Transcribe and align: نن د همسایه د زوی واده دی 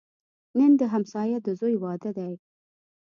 نن 0.57 0.71
د 0.79 0.81
همسایه 0.93 1.37
د 1.43 1.47
زوی 1.59 1.75
واده 1.83 2.11
دی 2.17 2.33